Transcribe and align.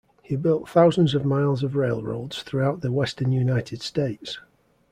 He 0.23 0.35
built 0.35 0.67
thousands 0.67 1.13
of 1.13 1.25
miles 1.25 1.61
of 1.61 1.75
railroads 1.75 2.41
throughout 2.41 2.81
the 2.81 2.91
Western 2.91 3.31
United 3.31 3.83
States. 3.83 4.39